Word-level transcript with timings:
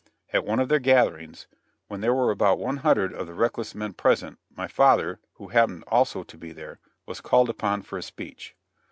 At 0.33 0.45
one 0.47 0.59
of 0.59 0.67
their 0.67 0.79
gatherings, 0.79 1.45
when 1.87 2.01
there 2.01 2.11
were 2.11 2.31
about 2.31 2.57
one 2.57 2.77
hundred 2.77 3.13
of 3.13 3.27
the 3.27 3.35
reckless 3.35 3.75
men 3.75 3.93
present, 3.93 4.39
my 4.49 4.67
father, 4.67 5.19
who 5.33 5.49
happened 5.49 5.83
also 5.85 6.23
to 6.23 6.37
be 6.39 6.51
there, 6.51 6.79
was 7.05 7.21
called 7.21 7.49
upon 7.51 7.83
for 7.83 7.99
a 7.99 8.01
speech. 8.01 8.55